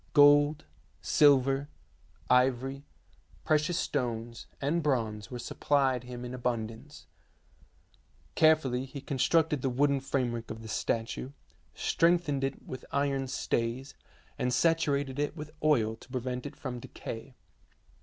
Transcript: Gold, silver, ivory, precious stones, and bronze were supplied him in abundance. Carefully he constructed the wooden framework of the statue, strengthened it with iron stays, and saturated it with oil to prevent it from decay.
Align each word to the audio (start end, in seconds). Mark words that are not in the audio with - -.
Gold, 0.13 0.65
silver, 0.99 1.69
ivory, 2.27 2.83
precious 3.45 3.77
stones, 3.77 4.47
and 4.59 4.81
bronze 4.81 5.29
were 5.29 5.37
supplied 5.37 6.05
him 6.05 6.25
in 6.25 6.33
abundance. 6.33 7.05
Carefully 8.33 8.85
he 8.85 8.99
constructed 8.99 9.61
the 9.61 9.69
wooden 9.69 9.99
framework 9.99 10.49
of 10.49 10.63
the 10.63 10.67
statue, 10.67 11.33
strengthened 11.75 12.43
it 12.43 12.63
with 12.65 12.83
iron 12.91 13.27
stays, 13.27 13.93
and 14.39 14.51
saturated 14.51 15.19
it 15.19 15.37
with 15.37 15.51
oil 15.63 15.95
to 15.97 16.09
prevent 16.09 16.47
it 16.47 16.55
from 16.55 16.79
decay. 16.79 17.35